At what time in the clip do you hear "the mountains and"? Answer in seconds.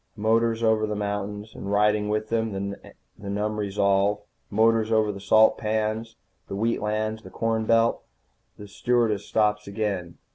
0.87-1.71